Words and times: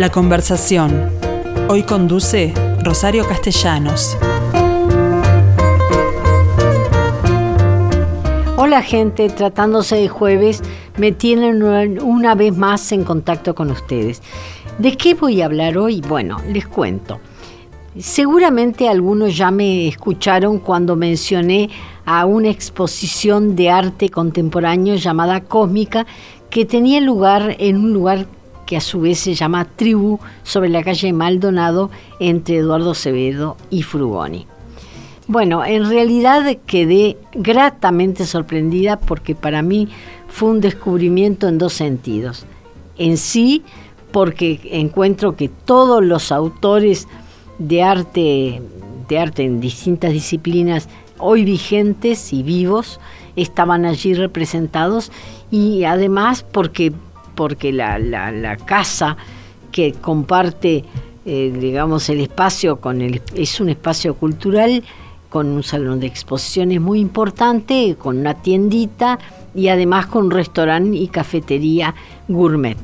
La 0.00 0.08
conversación. 0.08 1.10
Hoy 1.68 1.82
conduce 1.82 2.54
Rosario 2.82 3.28
Castellanos. 3.28 4.16
Hola 8.56 8.80
gente, 8.80 9.28
tratándose 9.28 9.96
de 9.96 10.08
jueves, 10.08 10.62
me 10.96 11.12
tienen 11.12 11.62
una 12.00 12.34
vez 12.34 12.56
más 12.56 12.92
en 12.92 13.04
contacto 13.04 13.54
con 13.54 13.70
ustedes. 13.70 14.22
¿De 14.78 14.96
qué 14.96 15.12
voy 15.12 15.42
a 15.42 15.44
hablar 15.44 15.76
hoy? 15.76 16.00
Bueno, 16.00 16.38
les 16.48 16.66
cuento. 16.66 17.20
Seguramente 17.98 18.88
algunos 18.88 19.36
ya 19.36 19.50
me 19.50 19.86
escucharon 19.86 20.60
cuando 20.60 20.96
mencioné 20.96 21.68
a 22.06 22.24
una 22.24 22.48
exposición 22.48 23.54
de 23.54 23.68
arte 23.68 24.08
contemporáneo 24.08 24.94
llamada 24.94 25.42
Cósmica 25.42 26.06
que 26.48 26.64
tenía 26.64 27.02
lugar 27.02 27.54
en 27.58 27.76
un 27.76 27.92
lugar 27.92 28.26
que 28.70 28.76
a 28.76 28.80
su 28.80 29.00
vez 29.00 29.18
se 29.18 29.34
llama 29.34 29.64
Tribu 29.64 30.20
sobre 30.44 30.68
la 30.68 30.84
calle 30.84 31.12
Maldonado 31.12 31.90
entre 32.20 32.58
Eduardo 32.58 32.92
Acevedo 32.92 33.56
y 33.68 33.82
Frugoni. 33.82 34.46
Bueno, 35.26 35.64
en 35.64 35.88
realidad 35.88 36.56
quedé 36.66 37.16
gratamente 37.32 38.24
sorprendida 38.26 39.00
porque 39.00 39.34
para 39.34 39.62
mí 39.62 39.88
fue 40.28 40.50
un 40.50 40.60
descubrimiento 40.60 41.48
en 41.48 41.58
dos 41.58 41.72
sentidos. 41.72 42.46
En 42.96 43.16
sí, 43.16 43.64
porque 44.12 44.60
encuentro 44.70 45.34
que 45.34 45.48
todos 45.48 46.04
los 46.04 46.30
autores 46.30 47.08
de 47.58 47.82
arte, 47.82 48.62
de 49.08 49.18
arte 49.18 49.42
en 49.42 49.58
distintas 49.58 50.12
disciplinas 50.12 50.88
hoy 51.18 51.44
vigentes 51.44 52.32
y 52.32 52.44
vivos 52.44 53.00
estaban 53.34 53.84
allí 53.84 54.14
representados 54.14 55.10
y 55.50 55.82
además 55.82 56.44
porque, 56.52 56.92
porque 57.40 57.72
la, 57.72 58.58
casa 58.66 59.16
que 59.72 59.92
comparte 59.94 60.84
eh, 61.24 61.50
digamos 61.58 62.10
el 62.10 62.20
espacio 62.20 62.82
con 62.82 63.00
el 63.00 63.22
es 63.34 63.60
un 63.62 63.70
espacio 63.70 64.14
cultural 64.14 64.84
con 65.30 65.46
un 65.46 65.62
salón 65.62 66.00
de 66.00 66.06
exposiciones 66.06 66.82
muy 66.82 67.00
importante, 67.00 67.96
con 67.98 68.18
una 68.18 68.34
tiendita 68.34 69.18
y 69.54 69.68
además 69.68 70.04
con 70.04 70.26
un 70.26 70.32
restaurante 70.32 70.98
y 70.98 71.08
cafetería 71.08 71.94
gourmet. 72.28 72.76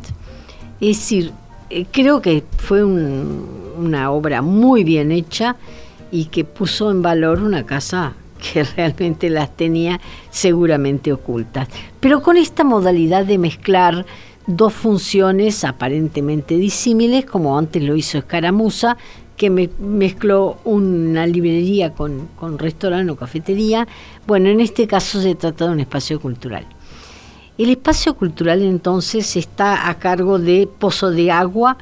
Es 0.81 1.01
decir, 1.01 1.33
eh, 1.69 1.85
creo 1.93 2.23
que 2.23 2.43
fue 2.57 2.83
una 2.83 4.11
obra 4.11 4.41
muy 4.41 4.85
bien 4.85 5.13
hecha 5.13 5.57
y 6.11 6.27
que 6.27 6.45
puso 6.45 6.91
en 6.91 7.03
valor 7.03 7.43
una 7.43 7.67
casa 7.67 8.15
que 8.39 8.65
realmente 8.77 9.29
las 9.29 9.55
tenía 9.55 10.01
seguramente 10.31 11.13
ocultas. 11.13 11.69
Pero 12.01 12.23
con 12.23 12.37
esta 12.37 12.65
modalidad 12.65 13.25
de 13.25 13.39
mezclar 13.39 14.07
dos 14.47 14.73
funciones 14.73 15.65
aparentemente 15.65 16.57
disímiles, 16.57 17.25
como 17.25 17.59
antes 17.59 17.83
lo 17.83 17.97
hizo 17.97 18.19
Escaramuza, 18.19 18.97
que 19.37 19.51
me 19.51 19.69
mezcló 19.79 20.59
una 20.65 21.27
librería 21.27 21.93
con 21.93 22.59
restaurante 22.59 23.13
o 23.13 23.17
cafetería. 23.17 23.87
Bueno, 24.27 24.49
en 24.49 24.61
este 24.61 24.87
caso 24.87 25.21
se 25.21 25.35
trata 25.35 25.67
de 25.67 25.73
un 25.73 25.81
espacio 25.81 26.21
cultural. 26.21 26.67
El 27.59 27.71
espacio 27.71 28.15
cultural 28.15 28.63
entonces 28.63 29.37
está 29.37 29.89
a 29.89 29.99
cargo 29.99 30.39
de 30.39 30.69
Pozo 30.79 31.11
de 31.11 31.31
Agua 31.31 31.79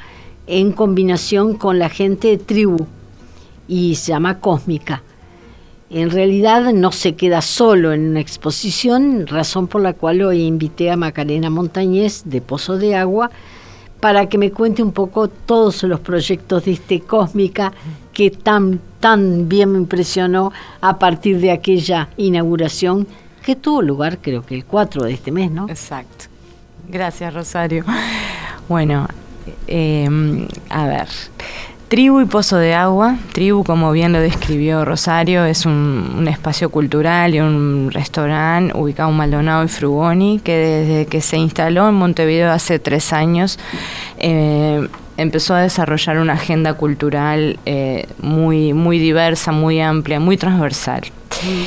en 0.46 0.72
combinación 0.72 1.54
con 1.54 1.78
la 1.78 1.88
gente 1.88 2.28
de 2.28 2.38
Tribu 2.38 2.86
y 3.66 3.94
se 3.96 4.12
llama 4.12 4.40
Cósmica. 4.40 5.02
En 5.94 6.10
realidad 6.10 6.72
no 6.72 6.90
se 6.90 7.14
queda 7.14 7.40
solo 7.40 7.92
en 7.92 8.08
una 8.08 8.18
exposición, 8.18 9.28
razón 9.28 9.68
por 9.68 9.80
la 9.80 9.92
cual 9.92 10.22
hoy 10.22 10.42
invité 10.42 10.90
a 10.90 10.96
Macarena 10.96 11.50
Montañez 11.50 12.22
de 12.24 12.40
Pozo 12.40 12.76
de 12.78 12.96
Agua 12.96 13.30
para 14.00 14.28
que 14.28 14.36
me 14.36 14.50
cuente 14.50 14.82
un 14.82 14.90
poco 14.90 15.28
todos 15.28 15.84
los 15.84 16.00
proyectos 16.00 16.64
de 16.64 16.72
este 16.72 16.98
Cósmica 17.02 17.72
que 18.12 18.32
tan, 18.32 18.80
tan 18.98 19.48
bien 19.48 19.70
me 19.70 19.78
impresionó 19.78 20.50
a 20.80 20.98
partir 20.98 21.38
de 21.38 21.52
aquella 21.52 22.08
inauguración 22.16 23.06
que 23.46 23.54
tuvo 23.54 23.80
lugar 23.80 24.18
creo 24.20 24.44
que 24.44 24.56
el 24.56 24.64
4 24.64 25.04
de 25.04 25.12
este 25.12 25.30
mes, 25.30 25.52
¿no? 25.52 25.68
Exacto. 25.68 26.24
Gracias, 26.88 27.32
Rosario. 27.32 27.84
Bueno, 28.66 29.06
eh, 29.68 30.08
a 30.70 30.86
ver. 30.86 31.08
Tribu 31.94 32.20
y 32.22 32.24
Pozo 32.24 32.56
de 32.56 32.74
Agua. 32.74 33.18
Tribu, 33.30 33.62
como 33.62 33.92
bien 33.92 34.12
lo 34.12 34.18
describió 34.18 34.84
Rosario, 34.84 35.44
es 35.44 35.64
un, 35.64 36.26
espacio 36.28 36.68
cultural 36.68 37.36
y 37.36 37.38
un 37.38 37.92
restaurante 37.92 38.76
ubicado 38.76 39.10
en 39.10 39.16
Maldonado 39.16 39.62
y 39.62 39.68
Frugoni, 39.68 40.40
que 40.42 40.56
desde 40.56 41.06
que 41.06 41.20
se 41.20 41.36
instaló 41.36 41.88
en 41.88 41.94
Montevideo 41.94 42.50
hace 42.50 42.80
tres 42.80 43.12
años, 43.12 43.60
eh, 44.18 44.88
empezó 45.16 45.54
a 45.54 45.60
desarrollar 45.60 46.18
una 46.18 46.32
agenda 46.32 46.74
cultural 46.74 47.60
eh, 47.64 48.08
muy, 48.20 48.72
muy 48.72 48.98
diversa, 48.98 49.52
muy 49.52 49.80
amplia, 49.80 50.18
muy 50.18 50.36
transversal. 50.36 51.02
Mm. 51.44 51.62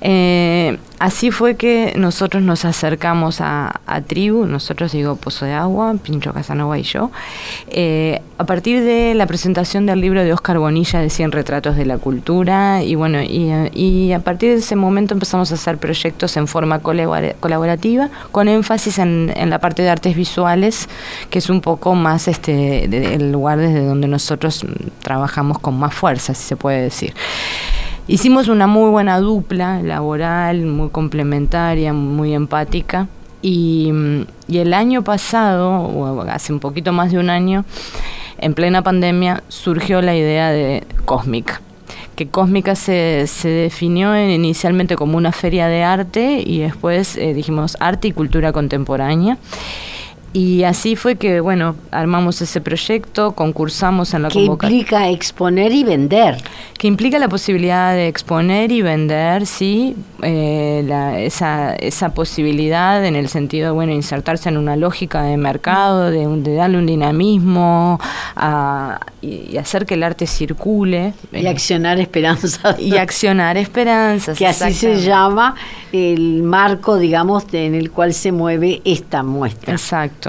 Eh, 0.00 0.78
así 1.00 1.30
fue 1.30 1.56
que 1.56 1.94
nosotros 1.96 2.42
nos 2.42 2.64
acercamos 2.64 3.40
a, 3.40 3.80
Tribu, 4.06 4.46
nosotros 4.46 4.92
digo 4.92 5.16
Pozo 5.16 5.46
de 5.46 5.52
Agua, 5.52 5.94
Pincho 6.02 6.32
Casanova 6.32 6.78
y 6.78 6.82
yo, 6.82 7.10
eh, 7.68 8.22
a 8.38 8.44
partir 8.44 8.82
de 8.82 9.14
la 9.14 9.26
presentación 9.26 9.86
del 9.86 10.00
libro 10.00 10.22
de 10.22 10.32
Oscar 10.32 10.58
Bonilla 10.58 11.00
de 11.00 11.10
100 11.10 11.32
retratos 11.32 11.76
de 11.76 11.86
la 11.86 11.98
cultura 11.98 12.82
y 12.82 12.94
bueno, 12.94 13.20
y, 13.22 14.12
a 14.12 14.18
partir 14.20 14.50
de 14.50 14.56
ese 14.56 14.76
momento 14.76 15.14
empezamos 15.14 15.50
a 15.50 15.54
hacer 15.54 15.78
proyectos 15.78 16.36
en 16.36 16.46
forma 16.46 16.80
colaborativa 16.80 18.10
con 18.30 18.48
énfasis 18.48 18.98
en, 18.98 19.32
la 19.50 19.58
parte 19.58 19.82
de 19.82 19.90
artes 19.90 20.14
visuales, 20.14 20.88
que 21.30 21.38
es 21.38 21.48
un 21.48 21.60
poco 21.60 21.94
más 21.94 22.28
este 22.28 22.84
el 23.14 23.32
lugar 23.32 23.58
desde 23.58 23.84
donde 23.84 24.06
nosotros 24.06 24.64
trabajamos 25.02 25.58
con 25.58 25.78
más 25.78 25.94
fuerza, 25.94 26.34
si 26.34 26.42
se 26.42 26.56
puede 26.56 26.82
decir. 26.82 27.14
Hicimos 28.10 28.48
una 28.48 28.66
muy 28.66 28.90
buena 28.90 29.20
dupla 29.20 29.80
laboral, 29.84 30.66
muy 30.66 30.88
complementaria, 30.88 31.92
muy 31.92 32.34
empática. 32.34 33.06
Y, 33.40 33.92
el 34.48 34.74
año 34.74 35.04
pasado, 35.04 35.70
o 35.70 36.22
hace 36.22 36.52
un 36.52 36.58
poquito 36.58 36.92
más 36.92 37.12
de 37.12 37.20
un 37.20 37.30
año, 37.30 37.64
en 38.38 38.54
plena 38.54 38.82
pandemia, 38.82 39.44
surgió 39.46 40.02
la 40.02 40.16
idea 40.16 40.50
de 40.50 40.82
Cósmica 41.04 41.60
que 42.16 42.26
Cósmica 42.26 42.74
se, 42.74 43.26
se, 43.28 43.48
definió 43.48 44.14
inicialmente 44.28 44.94
como 44.96 45.16
una 45.16 45.32
feria 45.32 45.68
de 45.68 45.84
arte 45.84 46.42
y 46.44 46.58
después 46.58 47.16
eh, 47.16 47.32
dijimos 47.32 47.78
arte 47.80 48.08
y 48.08 48.12
cultura 48.12 48.52
contemporánea. 48.52 49.38
Y 50.32 50.62
así 50.62 50.94
fue 50.94 51.16
que, 51.16 51.40
bueno, 51.40 51.74
armamos 51.90 52.40
ese 52.40 52.60
proyecto, 52.60 53.32
concursamos 53.32 54.14
en 54.14 54.22
la 54.22 54.30
convocatoria. 54.30 54.70
Que 54.70 54.76
implica 54.76 55.08
exponer 55.08 55.72
y 55.72 55.82
vender. 55.82 56.36
Que 56.78 56.86
implica 56.86 57.18
la 57.18 57.28
posibilidad 57.28 57.92
de 57.94 58.06
exponer 58.06 58.70
y 58.70 58.80
vender, 58.80 59.44
sí, 59.44 59.96
eh, 60.22 60.88
esa, 61.18 61.74
esa 61.74 62.14
posibilidad 62.14 63.04
en 63.04 63.16
el 63.16 63.28
sentido 63.28 63.66
de, 63.66 63.72
bueno, 63.72 63.92
insertarse 63.92 64.48
en 64.48 64.56
una 64.56 64.76
lógica 64.76 65.22
de 65.22 65.36
mercado, 65.36 66.12
de, 66.12 66.26
de 66.26 66.54
darle 66.54 66.78
un 66.78 66.86
dinamismo 66.86 67.98
y, 69.20 69.56
hacer 69.56 69.84
que 69.84 69.94
el 69.94 70.02
arte 70.04 70.28
circule. 70.28 71.12
Y 71.32 71.46
accionar 71.46 71.98
esperanzas. 71.98 72.78
Y 72.78 72.96
accionar 72.96 73.56
esperanzas. 73.56 74.38
Que 74.38 74.46
así 74.46 74.74
se 74.74 75.00
llama 75.00 75.56
el 75.92 76.44
marco, 76.44 76.98
digamos, 76.98 77.44
en 77.52 77.74
el 77.74 77.90
cual 77.90 78.14
se 78.14 78.30
mueve 78.30 78.80
esta 78.84 79.24
muestra. 79.24 79.72
Exacto. 79.72 80.19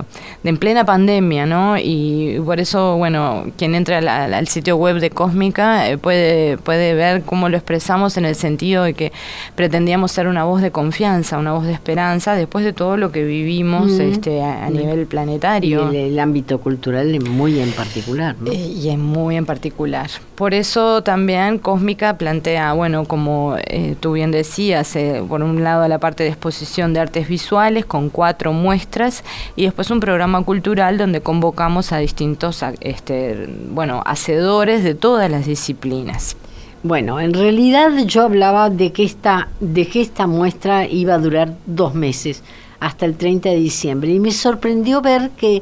De 0.43 0.49
en 0.49 0.57
plena 0.57 0.85
pandemia, 0.85 1.45
¿no? 1.45 1.77
Y 1.77 2.39
por 2.45 2.59
eso, 2.59 2.97
bueno, 2.97 3.45
quien 3.57 3.75
entra 3.75 3.99
al, 3.99 4.47
sitio 4.47 4.75
web 4.75 4.99
de 4.99 5.09
Cósmica 5.09 5.89
eh, 5.89 5.97
puede, 5.97 6.57
puede 6.57 6.93
ver 6.93 7.23
cómo 7.23 7.49
lo 7.49 7.57
expresamos 7.57 8.17
en 8.17 8.25
el 8.25 8.35
sentido 8.35 8.83
de 8.83 8.93
que 8.93 9.11
pretendíamos 9.55 10.11
ser 10.11 10.27
una 10.27 10.43
voz 10.43 10.61
de 10.61 10.71
confianza, 10.71 11.37
una 11.37 11.53
voz 11.53 11.65
de 11.65 11.73
esperanza, 11.73 12.35
después 12.35 12.65
de 12.65 12.73
todo 12.73 12.97
lo 12.97 13.11
que 13.11 13.23
vivimos 13.23 13.91
este, 13.91 14.41
a, 14.41 14.69
nivel 14.69 15.05
planetario. 15.05 15.91
Y 15.91 15.97
el, 15.97 16.19
ámbito 16.19 16.59
cultural 16.59 17.19
muy 17.21 17.59
en 17.59 17.71
particular, 17.71 18.35
¿no? 18.39 18.51
Eh, 18.51 18.55
y 18.55 18.89
es 18.89 18.97
muy 18.97 19.35
en 19.35 19.45
particular. 19.45 20.09
Por 20.35 20.53
eso 20.53 21.01
también 21.03 21.57
Cósmica 21.57 22.17
plantea, 22.17 22.73
bueno, 22.73 23.05
como 23.05 23.55
eh, 23.67 23.95
tú 23.99 24.13
bien 24.13 24.31
decías, 24.31 24.97
por 25.27 25.41
un 25.41 25.63
lado 25.63 25.87
la 25.87 25.99
parte 25.99 26.23
de 26.23 26.29
exposición 26.29 26.93
de 26.93 26.99
artes 26.99 27.27
visuales 27.27 27.85
con 27.85 28.09
cuatro 28.09 28.53
muestras 28.53 29.23
y 29.55 29.63
después 29.65 29.80
un 29.89 29.99
programa 29.99 30.43
cultural 30.43 30.97
donde 30.97 31.21
convocamos 31.21 31.91
a 31.91 31.97
distintos 31.97 32.63
este, 32.81 33.47
bueno, 33.69 34.03
hacedores 34.05 34.83
de 34.83 34.95
todas 34.95 35.31
las 35.31 35.45
disciplinas. 35.45 36.35
Bueno, 36.83 37.19
en 37.19 37.33
realidad 37.33 37.91
yo 38.05 38.23
hablaba 38.23 38.69
de 38.69 38.91
que 38.91 39.03
esta, 39.03 39.49
de 39.59 39.87
que 39.87 40.01
esta 40.01 40.27
muestra 40.27 40.85
iba 40.87 41.13
a 41.13 41.19
durar 41.19 41.55
dos 41.65 41.93
meses, 41.93 42.43
hasta 42.79 43.05
el 43.05 43.15
30 43.15 43.49
de 43.49 43.55
diciembre, 43.55 44.11
y 44.11 44.19
me 44.19 44.31
sorprendió 44.31 45.01
ver 45.01 45.29
que 45.31 45.61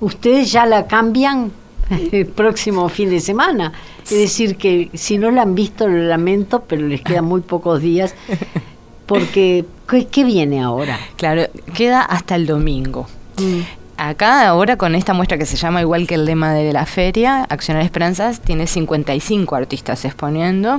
ustedes 0.00 0.52
ya 0.52 0.66
la 0.66 0.86
cambian 0.86 1.52
el 2.12 2.26
próximo 2.26 2.88
fin 2.88 3.10
de 3.10 3.20
semana. 3.20 3.72
Es 4.04 4.18
decir, 4.18 4.56
que 4.56 4.90
si 4.94 5.18
no 5.18 5.30
la 5.30 5.42
han 5.42 5.54
visto, 5.54 5.88
lo 5.88 5.98
lamento, 5.98 6.64
pero 6.66 6.86
les 6.86 7.02
quedan 7.02 7.24
muy 7.24 7.40
pocos 7.40 7.80
días 7.80 8.14
porque 9.06 9.64
¿qué, 10.10 10.24
viene 10.24 10.60
ahora? 10.60 10.98
Claro, 11.16 11.42
queda 11.74 12.02
hasta 12.02 12.36
el 12.36 12.46
domingo. 12.46 13.08
Mm. 13.40 13.60
acá 13.96 14.48
ahora 14.48 14.76
con 14.76 14.94
esta 14.94 15.12
muestra 15.12 15.38
que 15.38 15.46
se 15.46 15.56
llama 15.56 15.80
igual 15.80 16.06
que 16.06 16.14
el 16.14 16.24
lema 16.24 16.52
de 16.54 16.72
la 16.72 16.86
feria, 16.86 17.44
Accionar 17.44 17.82
Esperanzas, 17.82 18.40
tiene 18.40 18.66
55 18.66 19.54
artistas 19.54 20.04
exponiendo, 20.04 20.78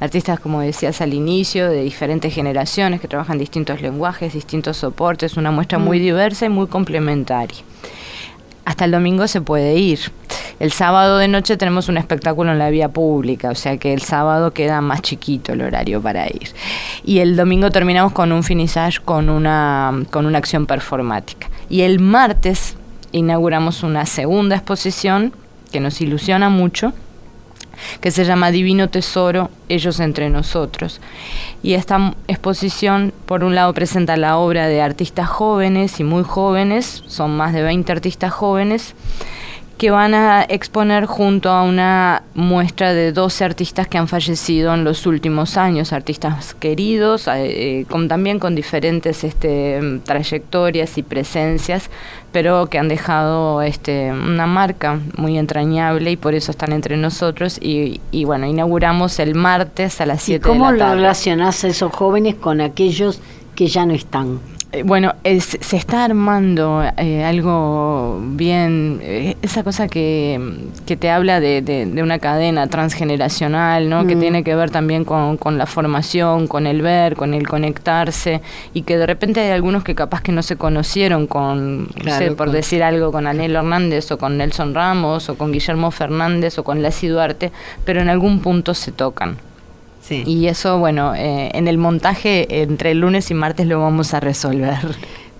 artistas 0.00 0.40
como 0.40 0.60
decías 0.60 1.00
al 1.00 1.14
inicio, 1.14 1.68
de 1.68 1.82
diferentes 1.82 2.34
generaciones 2.34 3.00
que 3.00 3.08
trabajan 3.08 3.38
distintos 3.38 3.80
lenguajes, 3.80 4.32
distintos 4.32 4.76
soportes, 4.78 5.36
una 5.36 5.50
muestra 5.50 5.78
muy 5.78 5.98
mm. 5.98 6.02
diversa 6.02 6.46
y 6.46 6.48
muy 6.48 6.66
complementaria. 6.66 7.58
Hasta 8.64 8.84
el 8.84 8.92
domingo 8.92 9.26
se 9.26 9.40
puede 9.40 9.74
ir. 9.76 9.98
El 10.60 10.70
sábado 10.70 11.18
de 11.18 11.26
noche 11.26 11.56
tenemos 11.56 11.88
un 11.88 11.98
espectáculo 11.98 12.52
en 12.52 12.58
la 12.60 12.70
vía 12.70 12.88
pública, 12.88 13.50
o 13.50 13.54
sea 13.56 13.76
que 13.78 13.92
el 13.92 14.02
sábado 14.02 14.52
queda 14.52 14.80
más 14.80 15.02
chiquito 15.02 15.52
el 15.52 15.62
horario 15.62 16.00
para 16.00 16.28
ir. 16.28 16.50
Y 17.04 17.18
el 17.18 17.34
domingo 17.34 17.70
terminamos 17.72 18.12
con 18.12 18.30
un 18.30 18.44
finissage 18.44 19.00
con 19.00 19.28
una, 19.28 20.04
con 20.10 20.26
una 20.26 20.38
acción 20.38 20.66
performática. 20.66 21.48
Y 21.68 21.82
el 21.82 22.00
martes 22.00 22.76
inauguramos 23.12 23.82
una 23.82 24.06
segunda 24.06 24.56
exposición 24.56 25.32
que 25.70 25.80
nos 25.80 26.00
ilusiona 26.00 26.48
mucho, 26.48 26.92
que 28.00 28.10
se 28.10 28.24
llama 28.24 28.50
Divino 28.50 28.88
Tesoro, 28.88 29.50
ellos 29.68 30.00
entre 30.00 30.28
nosotros. 30.30 31.00
Y 31.62 31.74
esta 31.74 32.14
exposición, 32.28 33.12
por 33.26 33.44
un 33.44 33.54
lado, 33.54 33.72
presenta 33.72 34.16
la 34.16 34.36
obra 34.36 34.66
de 34.66 34.82
artistas 34.82 35.28
jóvenes 35.28 35.98
y 36.00 36.04
muy 36.04 36.22
jóvenes, 36.22 37.02
son 37.06 37.36
más 37.36 37.52
de 37.52 37.62
20 37.62 37.90
artistas 37.92 38.32
jóvenes, 38.32 38.94
que 39.82 39.90
van 39.90 40.14
a 40.14 40.44
exponer 40.44 41.06
junto 41.06 41.50
a 41.50 41.64
una 41.64 42.22
muestra 42.34 42.94
de 42.94 43.10
12 43.10 43.44
artistas 43.44 43.88
que 43.88 43.98
han 43.98 44.06
fallecido 44.06 44.72
en 44.72 44.84
los 44.84 45.06
últimos 45.06 45.56
años, 45.56 45.92
artistas 45.92 46.54
queridos, 46.54 47.26
eh, 47.26 47.84
con, 47.90 48.06
también 48.06 48.38
con 48.38 48.54
diferentes 48.54 49.24
este, 49.24 49.80
trayectorias 50.04 50.98
y 50.98 51.02
presencias, 51.02 51.90
pero 52.30 52.66
que 52.66 52.78
han 52.78 52.86
dejado 52.86 53.60
este, 53.60 54.12
una 54.12 54.46
marca 54.46 55.00
muy 55.16 55.36
entrañable 55.36 56.12
y 56.12 56.16
por 56.16 56.34
eso 56.34 56.52
están 56.52 56.70
entre 56.70 56.96
nosotros. 56.96 57.58
Y, 57.60 57.98
bueno, 58.24 58.46
inauguramos 58.46 59.18
el 59.18 59.34
martes 59.34 60.00
a 60.00 60.06
las 60.06 60.22
7 60.22 60.46
de 60.46 60.54
la 60.54 60.64
tarde. 60.64 60.78
¿Cómo 60.78 60.94
relacionás 60.94 61.64
a 61.64 61.66
esos 61.66 61.92
jóvenes 61.92 62.36
con 62.36 62.60
aquellos 62.60 63.20
que 63.56 63.66
ya 63.66 63.84
no 63.84 63.94
están? 63.94 64.38
Eh, 64.74 64.84
bueno, 64.84 65.14
se 65.22 65.76
está 65.76 66.06
armando 66.06 66.82
eh, 66.96 67.24
algo 67.24 68.18
bien, 68.22 69.00
eh, 69.02 69.36
esa 69.42 69.62
cosa 69.62 69.86
que, 69.86 70.40
te 70.98 71.10
habla 71.10 71.40
de, 71.40 71.90
una 72.02 72.18
cadena 72.18 72.66
transgeneracional, 72.68 73.90
¿no? 73.90 74.06
Que 74.06 74.16
mm. 74.16 74.20
tiene 74.20 74.44
que 74.44 74.54
ver 74.54 74.70
también 74.70 75.04
con, 75.04 75.38
la 75.58 75.66
formación, 75.66 76.46
con 76.46 76.66
el 76.66 76.80
ver, 76.80 77.16
con 77.16 77.34
el 77.34 77.46
conectarse, 77.46 78.40
y 78.72 78.82
que 78.82 78.96
de 78.96 79.06
repente 79.06 79.40
hay 79.40 79.50
algunos 79.50 79.84
que 79.84 79.94
capaz 79.94 80.22
que 80.22 80.32
no 80.32 80.42
se 80.42 80.56
conocieron 80.56 81.26
con, 81.26 81.88
no 82.02 82.18
sé, 82.18 82.32
por 82.32 82.50
decir 82.50 82.82
algo, 82.82 83.12
con 83.12 83.26
Anel 83.26 83.56
Hernández 83.56 84.10
o 84.10 84.16
con 84.16 84.38
Nelson 84.38 84.74
Ramos 84.74 85.28
o 85.28 85.36
con 85.36 85.52
Guillermo 85.52 85.90
Fernández 85.90 86.58
o 86.58 86.64
con 86.64 86.82
Lassi 86.82 87.08
Duarte, 87.08 87.52
pero 87.84 88.00
en 88.00 88.08
algún 88.08 88.40
punto 88.40 88.72
se 88.72 88.90
tocan. 88.90 89.36
Y 90.10 90.46
eso, 90.46 90.78
bueno, 90.78 91.14
eh, 91.14 91.50
en 91.54 91.68
el 91.68 91.78
montaje 91.78 92.62
entre 92.62 92.90
el 92.90 93.00
lunes 93.00 93.30
y 93.30 93.34
martes 93.34 93.66
lo 93.66 93.80
vamos 93.80 94.14
a 94.14 94.20
resolver. 94.20 94.78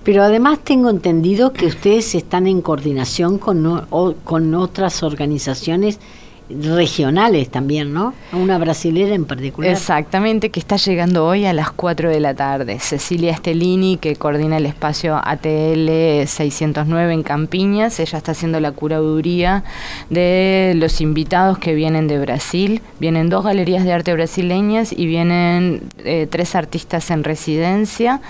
Pero 0.05 0.23
además 0.23 0.59
tengo 0.65 0.91
entendido 0.91 1.53
que 1.53 1.67
ustedes 1.67 2.15
están 2.15 2.47
en 2.47 2.61
coordinación 2.61 3.39
con, 3.39 3.87
con 4.25 4.55
otras 4.55 5.03
organizaciones 5.03 6.01
regionales 6.49 7.51
también, 7.51 7.93
¿no? 7.93 8.15
Una 8.33 8.59
brasilera 8.59 9.15
en 9.15 9.25
particular. 9.25 9.71
Exactamente, 9.71 10.51
que 10.51 10.61
está 10.61 10.77
llegando 10.77 11.27
hoy 11.27 11.45
a 11.45 11.53
las 11.53 11.71
4 11.71 12.11
de 12.11 12.21
la 12.21 12.35
tarde. 12.35 12.79
Cecilia 12.79 13.33
Estelini, 13.33 13.97
que 13.97 14.17
coordina 14.17 14.59
el 14.59 14.67
espacio 14.67 15.21
ATL 15.23 16.27
609 16.27 17.13
en 17.13 17.23
Campiñas, 17.23 18.01
ella 18.01 18.19
está 18.19 18.33
haciendo 18.33 18.61
la 18.61 18.73
curaduría 18.73 19.65
de 20.11 20.75
los 20.77 21.01
invitados 21.01 21.59
que 21.59 21.75
vienen 21.75 22.09
de 22.09 22.19
Brasil. 22.19 22.83
Vienen 22.99 23.29
dos 23.29 23.45
galerías 23.45 23.85
de 23.85 23.93
arte 23.93 24.13
brasileñas 24.13 24.93
y 24.93 25.07
vienen 25.07 25.83
eh, 26.05 26.27
tres 26.31 26.55
artistas 26.55 27.11
en 27.11 27.25
residencia. 27.25 28.21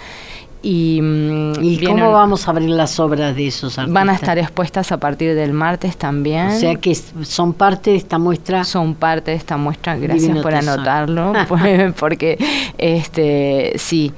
¿Y, 0.63 1.01
mm, 1.03 1.85
cómo 1.85 2.13
vamos 2.13 2.47
a 2.47 2.53
abrir 2.53 2.71
las 2.71 3.01
obras 3.01 3.35
de 3.35 3.49
esos 3.49 3.79
artistas? 3.79 3.93
Van 3.93 4.09
a 4.09 4.15
estar 4.15 4.39
expuestas 4.39 4.93
a 4.93 4.99
partir 4.99 5.35
del 5.35 5.53
martes 5.53 5.97
también. 5.97 6.47
O 6.49 6.59
sea 6.59 6.77
que 6.77 6.95
son 6.95 7.53
parte 7.53 7.91
de 7.91 7.97
esta 7.97 8.19
muestra. 8.19 8.63
Son 8.65 8.95
parte 8.95 9.33
de 9.33 9.37
esta 9.37 9.57
muestra, 9.57 9.97
gracias 9.97 10.39
por 10.39 10.55
anotarlo, 10.55 11.33
porque 11.99 12.39
este 12.79 13.73
sí, 13.77 14.13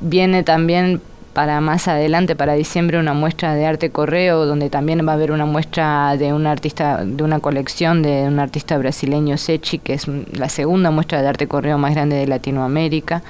viene 0.00 0.42
también 0.42 1.00
para 1.32 1.60
más 1.60 1.88
adelante, 1.88 2.36
para 2.36 2.54
diciembre, 2.54 2.98
una 2.98 3.14
muestra 3.14 3.54
de 3.54 3.66
arte 3.66 3.90
correo, 3.90 4.44
donde 4.44 4.68
también 4.68 5.06
va 5.06 5.12
a 5.12 5.14
haber 5.14 5.32
una 5.32 5.46
muestra 5.46 6.16
de 6.16 6.32
un 6.32 6.46
artista, 6.46 7.04
de 7.04 7.22
una 7.22 7.40
colección 7.40 8.02
de 8.02 8.24
un 8.24 8.38
artista 8.38 8.76
brasileño, 8.76 9.38
Sechi, 9.38 9.78
que 9.78 9.94
es 9.94 10.06
la 10.08 10.48
segunda 10.48 10.90
muestra 10.90 11.22
de 11.22 11.28
arte 11.28 11.46
correo 11.46 11.78
más 11.78 11.94
grande 11.94 12.16
de 12.16 12.26
Latinoamérica. 12.26 13.22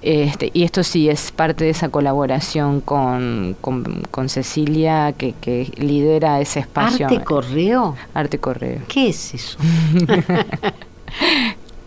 Este, 0.00 0.50
y 0.54 0.62
esto 0.62 0.84
sí 0.84 1.08
es 1.08 1.32
parte 1.32 1.64
de 1.64 1.70
esa 1.70 1.88
colaboración 1.88 2.80
con, 2.80 3.56
con, 3.60 4.28
Cecilia, 4.28 5.12
que, 5.16 5.34
que, 5.40 5.72
lidera 5.76 6.40
ese 6.40 6.60
espacio. 6.60 7.06
¿Arte 7.06 7.24
correo? 7.24 7.96
Arte 8.14 8.38
correo. 8.38 8.80
¿Qué 8.86 9.08
es 9.08 9.34
eso? 9.34 9.58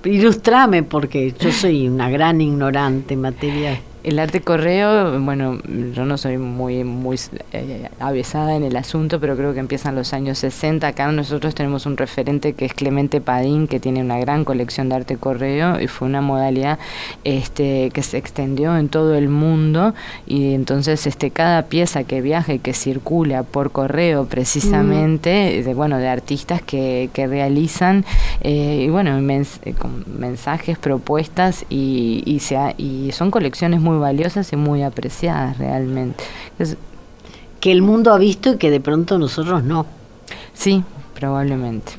Ilustrame, 0.04 0.84
porque 0.84 1.34
yo 1.40 1.52
soy 1.52 1.88
una 1.88 2.10
gran 2.10 2.42
ignorante 2.42 3.13
en 3.13 3.22
materia 3.22 3.80
el 4.03 4.19
arte 4.19 4.42
correo, 4.42 5.19
bueno, 5.19 5.59
yo 5.94 6.06
no 6.06 6.18
soy 6.18 6.38
muy 6.38 6.83
muy 6.83 7.19
eh, 7.51 7.89
avesada 8.00 8.56
en 8.56 8.63
el 8.63 8.75
asunto, 8.75 9.19
pero 9.19 9.36
creo 9.36 9.53
que 9.53 9.59
empiezan 9.59 9.95
los 9.95 10.13
años 10.13 10.39
60. 10.39 10.88
Acá 10.88 11.12
nosotros 11.12 11.53
tenemos 11.53 11.86
un 11.86 11.98
referente 11.98 12.53
que 12.53 12.65
es 12.65 12.74
Clemente 12.74 13.21
Padín, 13.21 13.68
que 13.68 13.80
tiene 13.80 14.01
una 14.01 14.18
gran 14.19 14.44
colección 14.44 14.89
de 14.89 14.95
arte 14.95 15.18
correo 15.18 15.80
y 15.80 15.88
fue 15.88 16.07
una 16.07 16.21
modalidad 16.21 16.80
este, 17.24 17.92
que 17.94 18.01
se 18.01 18.18
extendió 18.18 18.75
en 18.77 18.89
todo 18.89 19.15
el 19.15 19.30
mundo 19.30 19.94
y 20.25 20.54
entonces 20.54 21.06
este 21.06 21.31
cada 21.31 21.63
pieza 21.63 22.04
que 22.04 22.21
viaja 22.21 22.54
y 22.54 22.59
que 22.59 22.74
circula 22.74 23.44
por 23.44 23.71
correo 23.71 24.25
precisamente, 24.25 25.59
mm. 25.59 25.65
de, 25.65 25.74
bueno, 25.74 25.97
de 25.97 26.07
artistas 26.07 26.62
que, 26.62 27.09
que 27.13 27.27
realizan 27.27 28.04
eh, 28.42 28.83
y 28.86 28.89
bueno, 28.89 29.18
eh, 29.19 29.74
con 29.77 30.06
mensajes, 30.19 30.77
propuestas 30.77 31.65
y, 31.69 32.24
y, 32.25 32.39
se 32.39 32.57
y 32.77 33.12
son 33.12 33.31
colecciones 33.31 33.80
muy 33.80 33.91
muy 33.92 34.00
valiosas 34.00 34.52
y 34.54 34.56
muy 34.56 34.84
apreciadas 34.84 35.58
realmente. 35.58 36.24
que 37.60 37.72
el 37.72 37.81
mundo 37.81 38.14
ha 38.14 38.18
visto 38.18 38.54
y 38.54 38.57
que 38.57 38.71
de 38.71 38.80
pronto 38.80 39.18
nosotros 39.18 39.64
no. 39.64 39.86
Sí, 40.54 40.83
probablemente. 41.14 41.94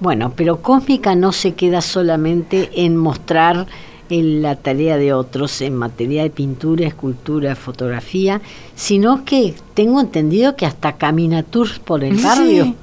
Bueno, 0.00 0.32
pero 0.34 0.62
Cósmica 0.62 1.14
no 1.14 1.32
se 1.32 1.52
queda 1.52 1.80
solamente 1.80 2.70
en 2.84 2.96
mostrar 2.96 3.66
en 4.10 4.42
la 4.42 4.56
tarea 4.56 4.96
de 4.96 5.12
otros 5.12 5.60
en 5.60 5.76
materia 5.76 6.22
de 6.22 6.30
pintura, 6.30 6.86
escultura, 6.86 7.56
fotografía, 7.56 8.40
sino 8.74 9.24
que 9.24 9.54
tengo 9.74 10.00
entendido 10.00 10.56
que 10.56 10.66
hasta 10.66 10.92
camina 10.94 11.42
tours 11.42 11.78
por 11.78 12.04
el 12.04 12.16
barrio. 12.16 12.74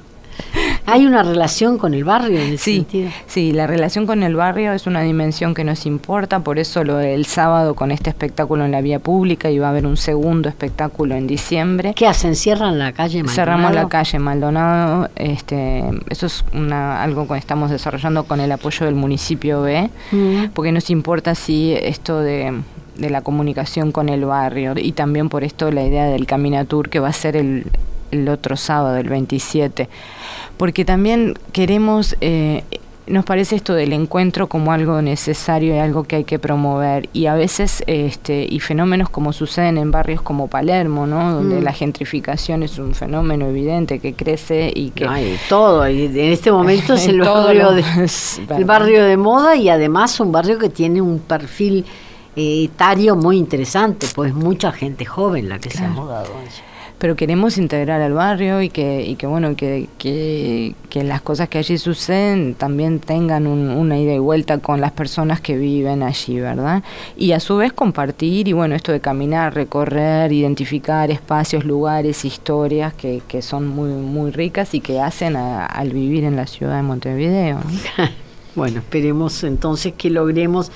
¿Hay 0.86 1.06
una 1.06 1.22
relación 1.22 1.78
con 1.78 1.94
el 1.94 2.04
barrio 2.04 2.38
en 2.40 2.54
ese 2.54 2.58
sí, 2.58 2.76
sentido? 2.76 3.10
Sí, 3.26 3.52
la 3.52 3.66
relación 3.66 4.06
con 4.06 4.22
el 4.22 4.34
barrio 4.34 4.72
es 4.72 4.86
una 4.86 5.02
dimensión 5.02 5.54
que 5.54 5.64
nos 5.64 5.86
importa, 5.86 6.40
por 6.40 6.58
eso 6.58 6.82
lo 6.84 6.98
el 7.00 7.26
sábado 7.26 7.74
con 7.74 7.90
este 7.90 8.10
espectáculo 8.10 8.64
en 8.64 8.72
la 8.72 8.80
vía 8.80 8.98
pública 8.98 9.50
y 9.50 9.58
va 9.58 9.68
a 9.68 9.70
haber 9.70 9.86
un 9.86 9.96
segundo 9.96 10.48
espectáculo 10.48 11.14
en 11.14 11.26
diciembre. 11.26 11.92
¿Qué 11.94 12.06
hacen? 12.06 12.34
¿Cierran 12.34 12.78
la 12.78 12.92
calle 12.92 13.22
Maldonado? 13.22 13.34
Cerramos 13.34 13.74
la 13.74 13.88
calle 13.88 14.18
Maldonado, 14.18 15.10
este, 15.16 15.84
eso 16.08 16.26
es 16.26 16.44
una, 16.52 17.02
algo 17.02 17.28
que 17.28 17.38
estamos 17.38 17.70
desarrollando 17.70 18.24
con 18.24 18.40
el 18.40 18.50
apoyo 18.50 18.86
del 18.86 18.94
municipio 18.94 19.62
B, 19.62 19.88
mm. 20.10 20.44
porque 20.52 20.72
nos 20.72 20.90
importa 20.90 21.34
sí 21.34 21.74
esto 21.80 22.20
de 22.20 22.60
de 22.96 23.08
la 23.08 23.22
comunicación 23.22 23.90
con 23.90 24.10
el 24.10 24.26
barrio 24.26 24.74
y 24.76 24.92
también 24.92 25.30
por 25.30 25.44
esto 25.44 25.70
la 25.70 25.82
idea 25.82 26.04
del 26.06 26.26
Caminatur 26.26 26.90
que 26.90 27.00
va 27.00 27.08
a 27.08 27.12
ser 27.12 27.36
el, 27.36 27.64
el 28.12 28.28
otro 28.28 28.56
sábado, 28.56 28.96
el 28.96 29.08
27, 29.08 29.88
porque 30.62 30.84
también 30.84 31.34
queremos, 31.50 32.14
eh, 32.20 32.62
nos 33.08 33.24
parece 33.24 33.56
esto 33.56 33.74
del 33.74 33.92
encuentro 33.92 34.46
como 34.46 34.70
algo 34.70 35.02
necesario 35.02 35.74
y 35.74 35.78
algo 35.78 36.04
que 36.04 36.14
hay 36.14 36.22
que 36.22 36.38
promover, 36.38 37.08
y 37.12 37.26
a 37.26 37.34
veces, 37.34 37.82
este, 37.88 38.46
y 38.48 38.60
fenómenos 38.60 39.08
como 39.08 39.32
suceden 39.32 39.76
en 39.76 39.90
barrios 39.90 40.22
como 40.22 40.46
Palermo, 40.46 41.04
¿no? 41.04 41.32
donde 41.32 41.60
mm. 41.60 41.64
la 41.64 41.72
gentrificación 41.72 42.62
es 42.62 42.78
un 42.78 42.94
fenómeno 42.94 43.48
evidente 43.48 43.98
que 43.98 44.14
crece 44.14 44.70
y 44.72 44.90
que... 44.90 45.04
Hay 45.04 45.36
todo, 45.48 45.88
y 45.88 46.04
en 46.04 46.30
este 46.30 46.52
momento 46.52 46.94
es 46.94 47.06
el 47.08 47.22
barrio, 47.22 47.72
de, 47.72 47.84
el 48.56 48.64
barrio 48.64 49.04
de 49.04 49.16
moda 49.16 49.56
y 49.56 49.68
además 49.68 50.20
un 50.20 50.30
barrio 50.30 50.60
que 50.60 50.68
tiene 50.68 51.02
un 51.02 51.18
perfil 51.18 51.84
etario 52.36 53.16
muy 53.16 53.36
interesante, 53.36 54.06
pues 54.14 54.32
mucha 54.32 54.70
gente 54.70 55.06
joven 55.06 55.48
la 55.48 55.58
que 55.58 55.70
se 55.70 55.84
ha 55.84 55.88
mudado. 55.88 56.30
Pero 57.02 57.16
queremos 57.16 57.58
integrar 57.58 58.00
al 58.00 58.12
barrio 58.12 58.62
y 58.62 58.68
que, 58.68 59.04
y 59.04 59.16
que 59.16 59.26
bueno, 59.26 59.56
que, 59.56 59.88
que, 59.98 61.02
las 61.02 61.20
cosas 61.20 61.48
que 61.48 61.58
allí 61.58 61.76
suceden 61.76 62.54
también 62.54 63.00
tengan 63.00 63.48
una 63.48 63.98
ida 63.98 64.14
y 64.14 64.20
vuelta 64.20 64.58
con 64.58 64.80
las 64.80 64.92
personas 64.92 65.40
que 65.40 65.56
viven 65.56 66.04
allí, 66.04 66.38
¿verdad? 66.38 66.84
Y 67.16 67.32
a 67.32 67.40
su 67.40 67.56
vez 67.56 67.72
compartir 67.72 68.46
y 68.46 68.52
bueno, 68.52 68.76
esto 68.76 68.92
de 68.92 69.00
caminar, 69.00 69.52
recorrer, 69.52 70.32
identificar 70.32 71.10
espacios, 71.10 71.64
lugares, 71.64 72.24
historias 72.24 72.94
que, 72.94 73.20
que 73.26 73.42
son 73.42 73.66
muy, 73.66 73.90
muy 73.90 74.30
ricas 74.30 74.72
y 74.72 74.78
que 74.78 75.00
hacen 75.00 75.34
al 75.34 75.90
vivir 75.90 76.22
en 76.22 76.36
la 76.36 76.46
ciudad 76.46 76.76
de 76.76 76.82
Montevideo. 76.82 77.58
bueno, 78.54 78.78
esperemos 78.78 79.42
entonces 79.42 79.92
que 79.94 80.08
logremos 80.08 80.70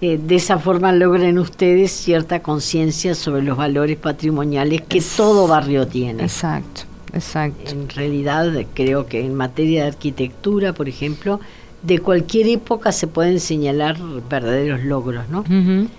eh, 0.00 0.18
de 0.22 0.36
esa 0.36 0.58
forma 0.58 0.92
logren 0.92 1.38
ustedes 1.38 1.90
cierta 1.90 2.40
conciencia 2.40 3.14
sobre 3.14 3.42
los 3.42 3.56
valores 3.56 3.96
patrimoniales 3.96 4.82
que 4.82 5.00
todo 5.00 5.46
barrio 5.46 5.86
tiene. 5.86 6.22
Exacto, 6.22 6.82
exacto. 7.12 7.70
En 7.70 7.88
realidad 7.88 8.52
creo 8.74 9.06
que 9.06 9.24
en 9.24 9.34
materia 9.34 9.82
de 9.82 9.88
arquitectura, 9.88 10.72
por 10.74 10.88
ejemplo, 10.88 11.40
de 11.82 11.98
cualquier 12.00 12.48
época 12.48 12.92
se 12.92 13.06
pueden 13.06 13.40
señalar 13.40 13.96
verdaderos 14.28 14.82
logros, 14.82 15.28
¿no? 15.30 15.44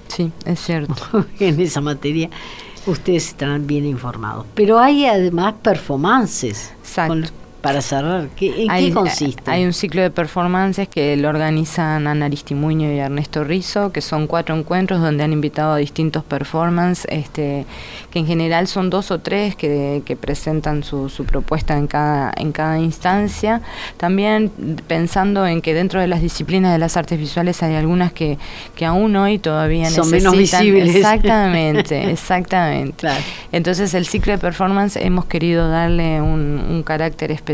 Sí, 0.08 0.32
es 0.46 0.60
cierto. 0.60 0.96
en 1.40 1.60
esa 1.60 1.82
materia 1.82 2.30
ustedes 2.86 3.30
estarán 3.30 3.66
bien 3.66 3.86
informados. 3.86 4.46
Pero 4.54 4.80
hay 4.80 5.06
además 5.06 5.56
performances. 5.62 6.74
Exacto 6.82 7.32
para 7.62 7.82
cerrar, 7.82 8.30
¿en 8.40 8.70
qué 8.70 8.92
consiste? 8.94 9.50
Hay 9.50 9.66
un 9.66 9.74
ciclo 9.74 10.02
de 10.02 10.12
performances 10.12 10.88
que 10.88 11.18
lo 11.18 11.30
organizan 11.30 12.06
Ana 12.06 12.28
Aristimuño 12.28 12.92
y 12.92 13.00
Ernesto 13.00 13.44
Rizzo, 13.44 13.92
que 13.92 14.02
son 14.02 14.28
cuatro 14.28 14.56
encuentros 14.56 15.02
donde 15.02 15.24
han 15.24 15.34
invitado 15.34 15.74
a 15.74 15.78
distintos 15.78 16.24
performances, 16.24 17.08
este, 17.10 17.66
que 18.12 18.20
en 18.20 18.28
general 18.28 18.68
son 18.68 18.92
dos 18.92 19.10
o 19.10 19.20
tres 19.20 19.56
que, 19.56 20.18
presentan 20.22 20.84
su, 20.84 21.10
propuesta 21.28 21.78
en 21.78 21.88
cada, 21.88 22.32
en 22.38 22.52
cada 22.52 22.80
instancia. 22.80 23.62
También 23.98 24.52
pensando 24.88 25.46
en 25.48 25.62
que 25.62 25.74
dentro 25.74 26.00
de 26.00 26.08
las 26.08 26.22
disciplinas 26.22 26.72
de 26.74 26.78
las 26.78 26.96
artes 26.96 27.18
visuales 27.20 27.62
hay 27.64 27.76
algunas 27.76 28.14
que, 28.14 28.38
que 28.76 28.86
aún 28.86 29.16
hoy 29.16 29.40
todavía 29.40 29.90
son 29.90 30.12
necesitan. 30.12 30.34
menos 30.34 30.38
visibles. 30.38 30.96
Exactamente, 30.96 32.12
exactamente. 32.12 33.08
Entonces 33.52 33.94
el 33.96 34.06
ciclo 34.06 34.34
de 34.34 34.38
performance 34.38 34.96
hemos 34.96 35.26
querido 35.26 35.70
darle 35.70 36.22
un, 36.22 36.64
un 36.70 36.84
carácter 36.84 37.32
especial 37.32 37.47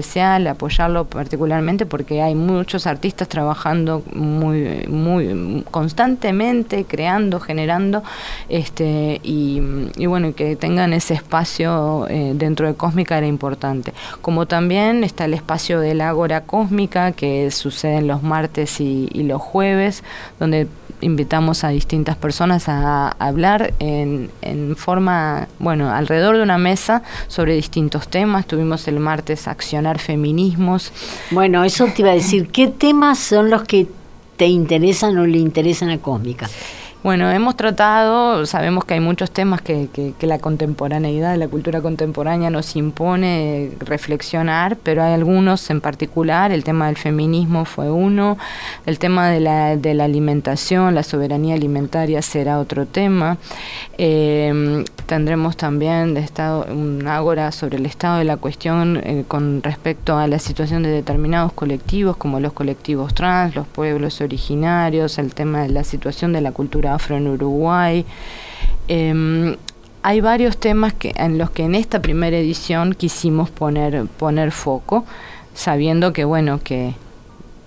apoyarlo 0.50 1.06
particularmente 1.06 1.86
porque 1.86 2.22
hay 2.22 2.36
muchos 2.36 2.88
artistas 2.88 3.28
trabajando 3.28 4.04
muy, 4.14 4.86
muy 4.88 5.64
constantemente, 5.72 6.86
creando, 6.86 7.40
generando, 7.40 8.04
este, 8.50 9.20
y, 9.24 9.60
bueno, 10.06 10.34
que 10.34 10.56
tengan 10.56 10.94
ese 10.94 11.14
espacio 11.14 12.08
eh, 12.10 12.32
dentro 12.36 12.68
de 12.68 12.76
Cósmica 12.76 13.18
era 13.18 13.28
importante. 13.28 13.94
Como 14.22 14.46
también 14.46 15.04
está 15.04 15.26
el 15.26 15.34
espacio 15.34 15.80
del 15.80 16.02
Ágora 16.02 16.42
Cósmica, 16.42 17.12
que 17.12 17.52
sucede 17.52 17.98
en 17.98 18.08
los 18.08 18.24
martes 18.24 18.80
y, 18.80 19.10
y 19.12 19.24
los 19.24 19.42
jueves, 19.42 20.04
donde 20.40 20.68
invitamos 21.02 21.64
a 21.64 21.70
distintas 21.70 22.16
personas 22.16 22.68
a, 22.68 23.10
hablar 23.20 23.74
en, 23.80 24.30
en, 24.42 24.76
forma, 24.76 25.48
bueno, 25.60 25.92
alrededor 25.92 26.38
de 26.38 26.44
una 26.44 26.58
mesa 26.58 27.04
sobre 27.28 27.56
distintos 27.56 28.08
temas. 28.08 28.46
Tuvimos 28.46 28.88
el 28.88 29.00
martes 29.00 29.48
Accionar 29.48 30.00
Feminismos. 30.00 30.92
Bueno, 31.32 31.64
eso 31.64 31.88
te 31.88 32.02
iba 32.02 32.12
a 32.12 32.16
decir, 32.16 32.48
¿qué 32.48 32.68
temas 32.68 33.20
son 33.20 33.50
los 33.50 33.64
que 33.64 33.88
te 34.38 34.48
interesan 34.48 35.18
o 35.18 35.26
le 35.26 35.38
interesan 35.38 35.90
a 35.90 35.98
Cósmica? 35.98 36.50
Bueno, 37.04 37.30
hemos 37.30 37.58
tratado, 37.58 38.46
sabemos 38.46 38.86
que 38.86 38.94
hay 38.94 39.02
muchos 39.02 39.30
temas 39.30 39.62
que, 39.62 40.14
la 40.22 40.40
contemporaneidad, 40.40 41.36
la 41.36 41.50
cultura 41.50 41.82
contemporánea 41.82 42.50
nos 42.50 42.78
impone 42.78 43.72
reflexionar, 43.80 44.78
pero 44.82 45.04
hay 45.04 45.12
algunos 45.12 45.70
en 45.70 45.82
particular, 45.82 46.54
el 46.54 46.64
tema 46.64 46.88
del 46.88 46.96
feminismo 46.96 47.66
fue 47.66 47.92
uno, 47.92 48.38
el 48.86 49.00
tema 49.00 49.30
de 49.32 49.42
la, 49.42 49.76
de 49.76 49.94
la 49.96 50.06
alimentación, 50.06 50.96
la 50.96 51.04
soberanía 51.04 51.56
alimentaria 51.56 52.22
será 52.22 52.58
otro 52.58 52.86
tema. 52.86 53.38
Eh, 53.98 54.86
tendremos 55.06 55.58
también 55.58 56.14
de 56.14 56.22
estado, 56.22 56.66
un 56.72 57.06
ágora 57.06 57.52
sobre 57.52 57.80
el 57.80 57.86
estado 57.86 58.20
de 58.20 58.24
la 58.24 58.38
cuestión 58.38 59.02
eh, 59.04 59.26
con 59.28 59.62
respecto 59.62 60.18
a 60.18 60.28
la 60.28 60.40
situación 60.40 60.84
de 60.84 60.90
determinados 60.90 61.52
colectivos, 61.52 62.16
como 62.16 62.40
los 62.40 62.54
colectivos 62.54 63.14
trans, 63.14 63.56
los 63.56 63.68
pueblos 63.68 64.22
originarios, 64.22 65.18
el 65.18 65.34
tema 65.34 65.64
de 65.64 65.70
la 65.70 65.84
situación 65.84 66.32
de 66.32 66.40
la 66.40 66.54
cultura 66.54 66.93
afro 66.94 67.18
en 67.18 67.28
Uruguay. 67.28 68.06
Em, 68.88 69.56
hay 70.02 70.22
varios 70.22 70.58
temas 70.58 70.94
que, 70.94 71.14
en 71.16 71.38
los 71.38 71.50
que 71.52 71.64
en 71.64 71.76
esta 71.76 72.02
primera 72.02 72.38
edición 72.38 72.94
quisimos 72.94 73.50
poner, 73.50 74.06
poner 74.06 74.52
foco, 74.52 75.06
sabiendo 75.54 76.12
que 76.12 76.26
bueno, 76.26 76.60
que, 76.62 76.94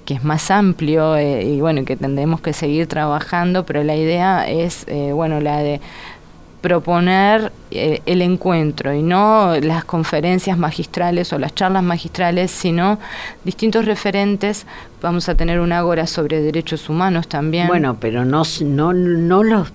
que 0.04 0.14
es 0.14 0.25
más 0.25 0.50
amplio 0.50 1.16
eh, 1.16 1.45
y 1.45 1.61
bueno, 1.61 1.85
que 1.85 1.97
tendremos 1.97 2.40
que 2.40 2.52
seguir 2.52 2.87
trabajando, 2.87 3.66
pero 3.66 3.83
la 3.85 3.97
idea 3.97 4.49
es 4.49 4.85
eh, 4.87 5.12
bueno, 5.12 5.40
la 5.40 5.62
de 5.62 5.80
proponer 6.61 7.53
eh, 7.71 8.01
el 8.07 8.23
encuentro 8.23 8.93
y 8.93 9.03
no 9.03 9.55
las 9.61 9.85
conferencias 9.85 10.59
magistrales 10.59 11.33
o 11.33 11.39
las 11.39 11.55
charlas 11.55 11.83
magistrales, 11.83 12.51
sino 12.51 12.99
distintos 13.45 13.85
referentes. 13.85 14.67
Vamos 15.03 15.29
a 15.29 15.35
tener 15.35 15.61
un 15.61 15.73
ágora 15.73 16.07
sobre 16.07 16.41
derechos 16.41 16.89
humanos 16.89 17.29
también. 17.29 17.69
Bueno, 17.69 17.99
pero 18.01 18.25
no, 18.25 18.43
no, 18.63 18.93
no 18.93 19.43
los 19.43 19.73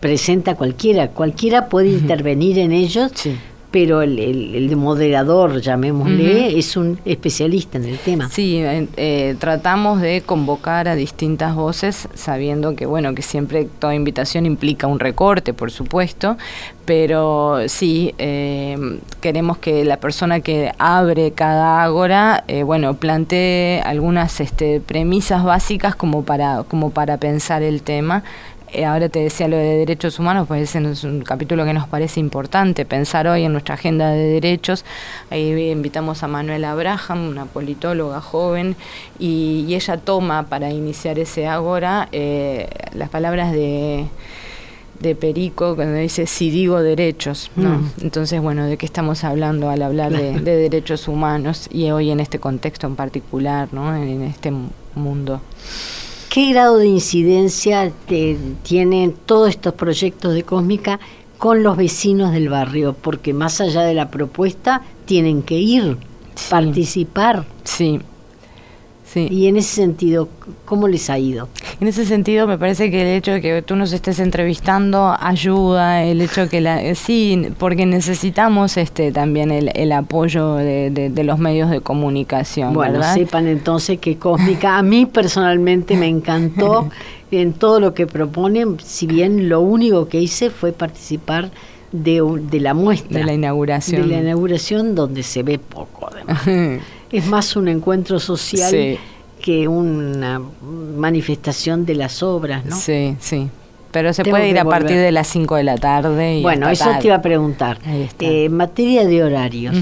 presenta 0.00 0.54
cualquiera, 0.54 1.08
cualquiera 1.08 1.68
puede 1.68 1.88
intervenir 1.88 2.58
en 2.58 2.72
ellos. 2.72 3.12
Sí 3.14 3.38
pero 3.74 4.02
el, 4.02 4.20
el, 4.20 4.76
moderador, 4.76 5.60
llamémosle, 5.60 6.56
es 6.56 6.76
un 6.76 6.96
especialista 7.04 7.76
en 7.76 7.86
el 7.86 7.98
tema. 7.98 8.28
Sí, 8.28 8.58
eh, 8.58 8.86
eh, 8.96 9.34
tratamos 9.40 10.00
de 10.00 10.22
convocar 10.24 10.86
a 10.86 10.94
distintas 10.94 11.56
voces, 11.56 12.06
sabiendo 12.14 12.76
que, 12.76 12.86
bueno, 12.86 13.16
que 13.16 13.22
siempre 13.22 13.66
toda 13.80 13.92
invitación 13.96 14.46
implica 14.46 14.86
un 14.86 15.00
recorte, 15.00 15.54
por 15.54 15.72
supuesto, 15.72 16.36
pero 16.84 17.62
sí, 17.66 18.14
eh, 18.18 18.76
queremos 19.20 19.58
que 19.58 19.84
la 19.84 19.96
persona 19.96 20.38
que 20.38 20.70
abre 20.78 21.32
cada 21.32 21.82
ágora, 21.82 22.44
bueno, 22.64 22.94
plantee 22.94 23.80
algunas 23.80 24.38
este, 24.38 24.82
premisas 24.82 25.42
básicas 25.42 25.96
como 25.96 26.24
para, 26.24 26.62
como 26.62 26.90
para 26.90 27.16
pensar 27.16 27.64
el 27.64 27.82
tema 27.82 28.22
eh, 28.22 28.53
ahora 28.82 29.08
te 29.08 29.20
decía 29.20 29.46
lo 29.48 29.56
de 29.56 29.76
derechos 29.78 30.18
humanos, 30.18 30.48
pues 30.48 30.62
ese 30.62 30.90
es 30.90 31.04
un 31.04 31.22
capítulo 31.22 31.64
que 31.64 31.72
nos 31.72 31.86
parece 31.88 32.20
importante 32.20 32.84
pensar 32.84 33.26
hoy 33.26 33.44
en 33.44 33.52
nuestra 33.52 33.74
agenda 33.74 34.10
de 34.10 34.24
derechos. 34.24 34.84
Ahí 35.30 35.70
invitamos 35.70 36.22
a 36.22 36.28
Manuela 36.28 36.72
Abraham, 36.72 37.28
una 37.28 37.44
politóloga 37.44 38.20
joven, 38.20 38.76
y, 39.18 39.74
ella 39.74 39.96
toma 39.96 40.44
para 40.44 40.70
iniciar 40.70 41.18
ese 41.18 41.48
agora 41.48 42.08
eh, 42.12 42.68
las 42.94 43.08
palabras 43.08 43.52
de 43.52 44.06
de 45.00 45.14
Perico 45.14 45.74
cuando 45.74 45.96
dice 45.96 46.26
si 46.26 46.50
digo 46.50 46.82
derechos, 46.82 47.50
¿no? 47.56 47.78
Mm. 47.78 47.90
Entonces, 48.02 48.40
bueno, 48.40 48.66
¿de 48.66 48.76
qué 48.76 48.86
estamos 48.86 49.24
hablando 49.24 49.70
al 49.70 49.82
hablar 49.82 50.12
de, 50.12 50.40
de, 50.40 50.56
derechos 50.56 51.08
humanos 51.08 51.68
y 51.70 51.90
hoy 51.90 52.10
en 52.10 52.20
este 52.20 52.38
contexto 52.38 52.86
en 52.86 52.96
particular, 52.96 53.68
¿no? 53.72 53.94
En, 53.94 54.22
este 54.22 54.52
mundo. 54.94 55.40
¿Qué 56.34 56.50
grado 56.50 56.78
de 56.78 56.88
incidencia 56.88 57.92
tienen 58.64 59.14
todos 59.24 59.50
estos 59.50 59.72
proyectos 59.74 60.34
de 60.34 60.42
Cósmica 60.42 60.98
con 61.38 61.62
los 61.62 61.76
vecinos 61.76 62.32
del 62.32 62.48
barrio? 62.48 62.92
Porque 62.92 63.32
más 63.32 63.60
allá 63.60 63.82
de 63.82 63.94
la 63.94 64.10
propuesta, 64.10 64.82
tienen 65.04 65.44
que 65.44 65.60
ir, 65.60 65.96
participar. 66.50 67.46
Sí, 67.62 68.00
y 69.14 69.46
en 69.46 69.58
ese 69.58 69.76
sentido, 69.76 70.28
¿cómo 70.64 70.88
les 70.88 71.08
ha 71.08 71.20
ido? 71.20 71.48
En 71.80 71.88
ese 71.88 72.04
sentido, 72.06 72.46
me 72.46 72.56
parece 72.56 72.90
que 72.90 73.02
el 73.02 73.08
hecho 73.18 73.32
de 73.32 73.40
que 73.40 73.62
tú 73.62 73.76
nos 73.76 73.92
estés 73.92 74.20
entrevistando 74.20 75.14
ayuda, 75.18 76.04
el 76.04 76.20
hecho 76.20 76.48
que 76.48 76.60
la... 76.60 76.82
Eh, 76.82 76.94
sí, 76.94 77.48
porque 77.58 77.84
necesitamos 77.84 78.76
este 78.76 79.12
también 79.12 79.50
el, 79.50 79.92
apoyo 79.92 80.54
de, 80.54 81.12
los 81.24 81.38
medios 81.38 81.70
de 81.70 81.80
comunicación. 81.80 82.74
Bueno, 82.74 83.02
sepan 83.02 83.48
entonces 83.48 83.98
que 83.98 84.16
Cósmica, 84.16 84.78
a 84.78 84.82
mí 84.82 85.06
personalmente 85.06 85.96
me 85.96 86.06
encantó 86.06 86.90
en 87.30 87.52
todo 87.52 87.80
lo 87.80 87.94
que 87.94 88.06
proponen, 88.06 88.76
si 88.82 89.06
bien 89.06 89.48
lo 89.48 89.60
único 89.60 90.08
que 90.08 90.20
hice 90.20 90.50
fue 90.50 90.72
participar 90.72 91.50
de, 91.90 92.22
de 92.50 92.60
la 92.60 92.74
muestra. 92.74 93.18
De 93.18 93.24
la 93.24 93.34
inauguración. 93.34 94.02
De 94.02 94.08
la 94.14 94.20
inauguración 94.20 94.94
donde 94.94 95.22
se 95.22 95.42
ve 95.42 95.58
poco, 95.58 96.08
además. 96.12 96.42
es 97.10 97.26
más 97.26 97.56
un 97.56 97.68
encuentro 97.68 98.18
social 98.18 98.98
que 99.44 99.68
una 99.68 100.40
manifestación 100.96 101.84
de 101.84 101.94
las 101.96 102.22
obras, 102.22 102.64
¿no? 102.64 102.74
Sí, 102.74 103.14
sí. 103.20 103.50
Pero 103.90 104.14
se 104.14 104.24
puede 104.24 104.48
ir 104.48 104.58
a 104.58 104.64
partir 104.64 104.96
de 104.96 105.12
las 105.12 105.26
5 105.26 105.56
de 105.56 105.64
la 105.64 105.76
tarde. 105.76 106.40
bueno, 106.40 106.66
eso 106.70 106.88
te 106.98 107.08
iba 107.08 107.16
a 107.16 107.20
preguntar. 107.20 107.78
En 107.84 108.08
eh, 108.20 108.48
materia 108.48 109.06
de 109.06 109.22
horarios. 109.22 109.76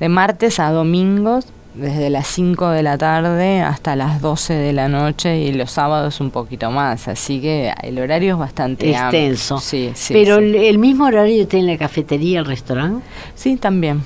De 0.00 0.08
martes 0.08 0.58
a 0.58 0.72
domingos, 0.72 1.46
desde 1.74 2.10
las 2.10 2.26
5 2.26 2.70
de 2.70 2.82
la 2.82 2.98
tarde 2.98 3.60
hasta 3.60 3.94
las 3.94 4.20
12 4.20 4.54
de 4.54 4.72
la 4.72 4.88
noche 4.88 5.38
y 5.38 5.52
los 5.52 5.70
sábados 5.70 6.20
un 6.20 6.32
poquito 6.32 6.72
más, 6.72 7.06
así 7.06 7.40
que 7.40 7.72
el 7.84 8.00
horario 8.00 8.32
es 8.32 8.38
bastante 8.40 8.90
extenso. 8.90 9.60
Sí, 9.60 9.92
sí, 9.94 10.12
Pero 10.12 10.38
el 10.38 10.78
mismo 10.78 11.04
horario 11.04 11.46
tiene 11.46 11.74
la 11.74 11.78
cafetería, 11.78 12.40
el 12.40 12.46
restaurante. 12.46 13.06
Sí, 13.36 13.54
también. 13.54 14.02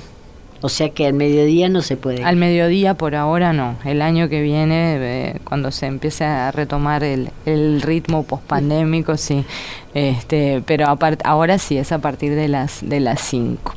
O 0.62 0.68
sea 0.68 0.90
que 0.90 1.06
al 1.06 1.12
mediodía 1.12 1.68
no 1.68 1.82
se 1.82 1.96
puede. 1.96 2.22
Al 2.22 2.36
mediodía 2.36 2.94
por 2.94 3.14
ahora 3.14 3.52
no. 3.52 3.76
El 3.84 4.00
año 4.00 4.28
que 4.28 4.40
viene, 4.40 4.96
eh, 5.00 5.40
cuando 5.44 5.72
se 5.72 5.86
empiece 5.86 6.24
a 6.24 6.52
retomar 6.52 7.02
el, 7.02 7.30
el 7.46 7.82
ritmo 7.82 8.22
pospandémico, 8.22 9.16
sí. 9.16 9.44
Este, 9.92 10.62
pero 10.64 10.96
ahora 11.24 11.58
sí, 11.58 11.76
es 11.76 11.92
a 11.92 11.98
partir 11.98 12.34
de 12.34 12.48
las 12.48 12.88
de 12.88 13.00
las 13.00 13.20
5 13.20 13.74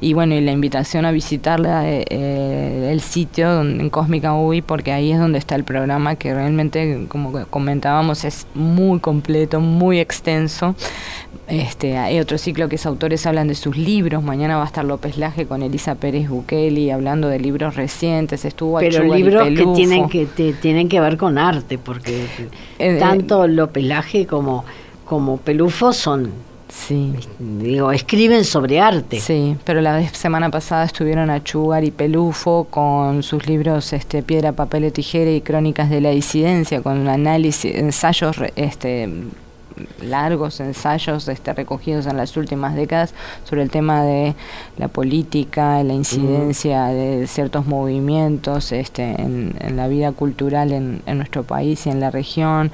y 0.00 0.12
bueno, 0.12 0.34
y 0.36 0.40
la 0.40 0.52
invitación 0.52 1.04
a 1.06 1.10
visitar 1.10 1.60
eh, 1.66 2.04
eh, 2.08 2.90
el 2.92 3.00
sitio 3.00 3.62
en 3.62 3.90
Cósmica 3.90 4.32
UI, 4.32 4.62
porque 4.62 4.92
ahí 4.92 5.10
es 5.10 5.18
donde 5.18 5.38
está 5.38 5.56
el 5.56 5.64
programa 5.64 6.14
que 6.14 6.32
realmente, 6.32 7.06
como 7.08 7.32
comentábamos, 7.46 8.24
es 8.24 8.46
muy 8.54 9.00
completo, 9.00 9.60
muy 9.60 9.98
extenso. 9.98 10.76
Este, 11.48 11.96
hay 11.96 12.20
otro 12.20 12.36
ciclo 12.36 12.68
que 12.68 12.76
es 12.76 12.86
autores 12.86 13.26
hablan 13.26 13.48
de 13.48 13.54
sus 13.54 13.76
libros. 13.76 14.22
Mañana 14.22 14.56
va 14.56 14.64
a 14.64 14.66
estar 14.66 14.84
López 14.84 15.16
Laje 15.16 15.46
con 15.46 15.62
Elisa 15.62 15.94
Pérez 15.94 16.28
Bukeli 16.28 16.90
hablando 16.90 17.28
de 17.28 17.38
libros 17.38 17.76
recientes. 17.76 18.44
Estuvo 18.44 18.78
Pero 18.78 19.02
libros 19.02 19.48
que 19.48 19.66
tienen 19.74 20.08
que 20.08 20.26
tienen 20.60 20.88
que 20.88 21.00
ver 21.00 21.16
con 21.16 21.38
arte, 21.38 21.78
porque 21.78 22.26
eh, 22.78 22.96
tanto 22.98 23.46
López 23.46 23.84
Laje 23.84 24.26
como 24.26 24.64
como 25.04 25.38
Pelufo 25.38 25.92
son 25.92 26.30
Sí. 26.68 27.14
Digo, 27.38 27.92
escriben 27.92 28.44
sobre 28.44 28.80
arte. 28.80 29.20
Sí, 29.20 29.56
pero 29.64 29.80
la 29.80 30.06
semana 30.10 30.50
pasada 30.50 30.84
estuvieron 30.84 31.30
a 31.30 31.42
Chugar 31.42 31.82
y 31.84 31.90
Pelufo 31.90 32.66
con 32.70 33.22
sus 33.22 33.46
libros 33.46 33.92
este, 33.92 34.22
Piedra, 34.22 34.52
Papel 34.52 34.84
y 34.84 34.90
Tijera 34.90 35.30
y 35.30 35.40
Crónicas 35.40 35.88
de 35.90 36.00
la 36.00 36.10
Disidencia, 36.10 36.82
con 36.82 37.08
análisis, 37.08 37.74
ensayos 37.74 38.36
este, 38.56 39.08
largos 40.02 40.60
ensayos 40.60 41.28
este, 41.28 41.52
recogidos 41.52 42.06
en 42.06 42.16
las 42.16 42.36
últimas 42.36 42.74
décadas 42.74 43.14
sobre 43.44 43.62
el 43.62 43.70
tema 43.70 44.02
de 44.02 44.34
la 44.76 44.88
política, 44.88 45.82
la 45.82 45.94
incidencia 45.94 46.86
de 46.86 47.26
ciertos 47.26 47.66
movimientos 47.66 48.72
este, 48.72 49.20
en, 49.20 49.54
la 49.76 49.88
vida 49.88 50.12
cultural 50.12 50.72
en, 50.72 51.02
nuestro 51.18 51.42
país 51.42 51.86
y 51.86 51.90
en 51.90 52.00
la 52.00 52.10
región. 52.10 52.70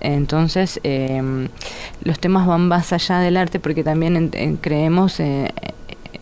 entonces, 0.00 0.80
em, 0.82 1.48
los 2.02 2.18
temas 2.18 2.46
van 2.46 2.68
más 2.68 2.92
allá 2.92 3.18
del 3.18 3.36
arte 3.36 3.60
porque 3.60 3.84
también 3.84 4.30
creemos 4.60 5.20
eh, 5.20 5.52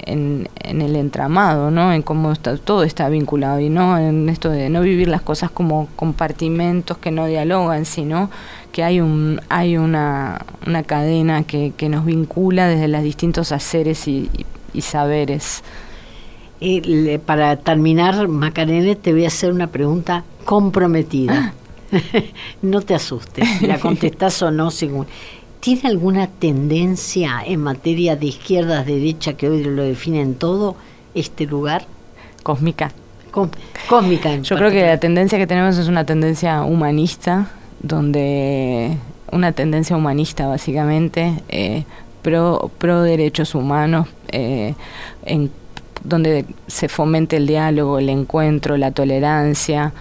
en, 0.06 0.48
el 0.64 0.96
entramado, 0.96 1.70
¿no? 1.70 1.92
En 1.92 2.02
cómo 2.02 2.32
está, 2.32 2.56
todo 2.56 2.82
está 2.82 3.08
vinculado 3.08 3.60
y 3.60 3.68
no 3.68 3.98
en 3.98 4.28
esto 4.28 4.50
de 4.50 4.68
no 4.68 4.80
vivir 4.82 5.08
las 5.08 5.22
cosas 5.22 5.50
como 5.50 5.88
compartimentos 5.96 6.98
que 6.98 7.10
no 7.10 7.26
dialogan, 7.26 7.84
sino 7.84 8.30
que 8.72 8.82
hay 8.82 9.00
un 9.00 9.40
hay 9.48 9.76
una, 9.76 10.44
una 10.66 10.82
cadena 10.82 11.42
que, 11.44 11.72
que 11.76 11.88
nos 11.88 12.04
vincula 12.04 12.68
desde 12.68 12.88
los 12.88 13.02
distintos 13.02 13.52
haceres 13.52 14.06
y, 14.08 14.30
saberes. 14.80 15.62
Y 16.60 17.18
para 17.18 17.56
terminar, 17.56 18.28
Macarena, 18.28 18.94
te 18.94 19.12
voy 19.12 19.24
a 19.24 19.28
hacer 19.28 19.52
una 19.52 19.68
pregunta 19.68 20.24
comprometida. 20.44 21.54
no 22.62 22.82
te 22.82 22.94
asustes, 22.94 23.62
la 23.62 23.78
contestás 23.78 24.42
o 24.42 24.50
no 24.50 24.70
según. 24.70 25.06
¿Tiene 25.60 25.88
alguna 25.88 26.26
tendencia 26.26 27.42
en 27.44 27.60
materia 27.60 28.16
de 28.16 28.26
izquierdas, 28.26 28.86
derecha, 28.86 29.34
que 29.34 29.48
hoy 29.48 29.64
lo 29.64 29.82
definen 29.82 30.34
todo, 30.34 30.76
este 31.14 31.46
lugar? 31.46 31.86
Cósmica. 32.42 32.92
cósmica. 33.30 34.36
Yo 34.38 34.56
creo 34.56 34.70
que 34.70 34.82
la 34.82 34.98
tendencia 34.98 35.38
que 35.38 35.46
tenemos 35.46 35.76
es 35.76 35.88
una 35.88 36.06
tendencia 36.06 36.62
humanista, 36.62 37.50
donde 37.80 38.96
una 39.32 39.52
tendencia 39.52 39.96
humanista 39.96 40.46
básicamente, 40.46 41.34
eh, 41.48 41.84
pro, 42.22 42.70
pro 42.78 43.02
derechos 43.02 43.54
humanos, 43.54 44.08
eh, 44.28 44.74
en, 45.24 45.50
donde 46.04 46.46
se 46.66 46.88
fomente 46.88 47.36
el 47.36 47.46
diálogo, 47.46 47.98
el 47.98 48.08
encuentro, 48.08 48.76
la 48.76 48.90
tolerancia, 48.90 49.92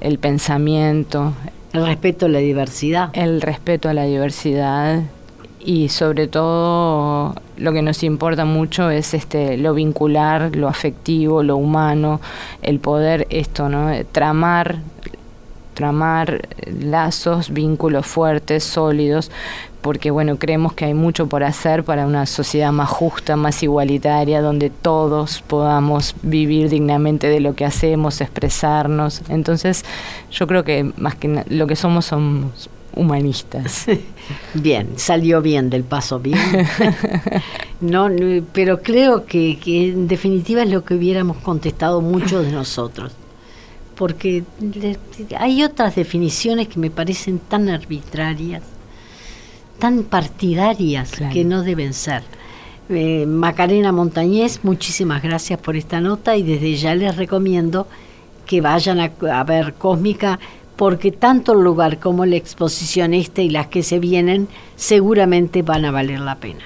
el 0.00 0.18
pensamiento, 0.18 1.32
el 1.72 1.86
respeto 1.86 2.26
a 2.26 2.28
la 2.28 2.38
diversidad. 2.38 3.10
El 3.12 3.42
respeto 3.42 3.88
a 3.88 3.94
la 3.94 4.04
diversidad 4.04 5.02
y 5.60 5.88
sobre 5.88 6.28
todo 6.28 7.34
lo 7.56 7.72
que 7.72 7.82
nos 7.82 8.02
importa 8.02 8.44
mucho 8.44 8.90
es 8.90 9.12
este 9.12 9.58
lo 9.58 9.74
vincular, 9.74 10.56
lo 10.56 10.68
afectivo, 10.68 11.42
lo 11.42 11.56
humano, 11.56 12.20
el 12.62 12.78
poder 12.78 13.26
esto, 13.30 13.68
¿no? 13.68 13.92
tramar 14.12 14.78
tramar 15.78 16.48
lazos, 16.66 17.50
vínculos 17.50 18.04
fuertes, 18.04 18.64
sólidos, 18.64 19.30
porque 19.80 20.10
bueno, 20.10 20.36
creemos 20.36 20.72
que 20.72 20.86
hay 20.86 20.94
mucho 20.94 21.28
por 21.28 21.44
hacer 21.44 21.84
para 21.84 22.04
una 22.04 22.26
sociedad 22.26 22.72
más 22.72 22.88
justa, 22.88 23.36
más 23.36 23.62
igualitaria, 23.62 24.42
donde 24.42 24.70
todos 24.70 25.40
podamos 25.40 26.16
vivir 26.22 26.68
dignamente 26.68 27.28
de 27.28 27.38
lo 27.38 27.54
que 27.54 27.64
hacemos, 27.64 28.20
expresarnos. 28.20 29.22
Entonces, 29.28 29.84
yo 30.32 30.48
creo 30.48 30.64
que 30.64 30.90
más 30.96 31.14
que 31.14 31.44
lo 31.48 31.68
que 31.68 31.76
somos 31.76 32.06
somos 32.06 32.68
humanistas. 32.96 33.86
Bien, 34.54 34.88
salió 34.96 35.40
bien 35.40 35.70
del 35.70 35.84
paso, 35.84 36.18
bien. 36.18 36.40
no, 37.80 38.08
pero 38.52 38.82
creo 38.82 39.26
que, 39.26 39.60
que 39.62 39.90
en 39.90 40.08
definitiva 40.08 40.64
es 40.64 40.70
lo 40.70 40.82
que 40.82 40.94
hubiéramos 40.94 41.36
contestado 41.36 42.00
muchos 42.00 42.44
de 42.44 42.50
nosotros 42.50 43.12
porque 43.98 44.44
hay 45.36 45.64
otras 45.64 45.96
definiciones 45.96 46.68
que 46.68 46.78
me 46.78 46.88
parecen 46.88 47.40
tan 47.40 47.68
arbitrarias, 47.68 48.62
tan 49.80 50.04
partidarias, 50.04 51.10
que 51.32 51.44
no 51.44 51.62
deben 51.64 51.92
ser. 51.92 52.22
Eh, 52.90 53.26
Macarena 53.26 53.90
Montañez, 53.90 54.60
muchísimas 54.62 55.20
gracias 55.20 55.58
por 55.58 55.76
esta 55.76 56.00
nota 56.00 56.36
y 56.36 56.44
desde 56.44 56.76
ya 56.76 56.94
les 56.94 57.16
recomiendo 57.16 57.88
que 58.46 58.60
vayan 58.60 59.00
a, 59.00 59.10
a 59.32 59.42
ver 59.42 59.74
Cósmica 59.74 60.38
porque 60.76 61.10
tanto 61.10 61.52
el 61.52 61.64
lugar 61.64 61.98
como 61.98 62.24
la 62.24 62.36
exposición 62.36 63.14
esta 63.14 63.42
y 63.42 63.50
las 63.50 63.66
que 63.66 63.82
se 63.82 63.98
vienen 63.98 64.46
seguramente 64.76 65.62
van 65.62 65.84
a 65.84 65.90
valer 65.90 66.20
la 66.20 66.36
pena. 66.36 66.62